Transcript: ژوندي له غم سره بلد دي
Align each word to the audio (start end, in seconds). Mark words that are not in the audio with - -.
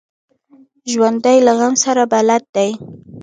ژوندي 0.91 1.37
له 1.45 1.51
غم 1.59 1.73
سره 1.83 2.03
بلد 2.13 2.43
دي 2.55 2.69